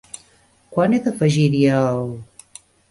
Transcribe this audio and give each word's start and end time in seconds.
Quan 0.77 0.95
he 0.97 1.01
d'afegir-hi 1.09 1.63
el...? 1.85 2.13